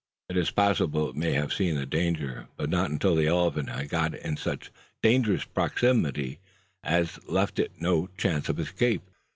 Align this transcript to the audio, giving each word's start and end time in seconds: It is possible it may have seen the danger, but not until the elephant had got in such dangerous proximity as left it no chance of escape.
It 0.29 0.35
is 0.35 0.49
possible 0.49 1.11
it 1.11 1.15
may 1.15 1.33
have 1.33 1.53
seen 1.53 1.75
the 1.75 1.85
danger, 1.85 2.47
but 2.57 2.71
not 2.71 2.89
until 2.89 3.15
the 3.15 3.27
elephant 3.27 3.69
had 3.69 3.89
got 3.89 4.15
in 4.15 4.35
such 4.35 4.71
dangerous 5.03 5.43
proximity 5.45 6.39
as 6.83 7.19
left 7.27 7.59
it 7.59 7.79
no 7.79 8.09
chance 8.17 8.49
of 8.49 8.59
escape. 8.59 9.03